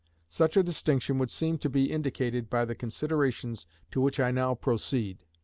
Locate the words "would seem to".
1.19-1.69